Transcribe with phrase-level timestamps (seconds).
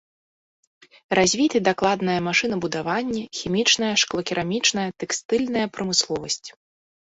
[1.19, 6.45] Развіты дакладнае машынабудаванне, хімічная, шклокерамічная, тэкстыльная прамысловасць.